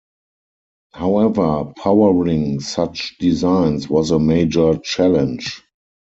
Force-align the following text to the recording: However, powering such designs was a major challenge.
However, 0.93 1.73
powering 1.77 2.59
such 2.59 3.19
designs 3.19 3.87
was 3.87 4.09
a 4.09 4.17
major 4.17 4.79
challenge. 4.79 5.61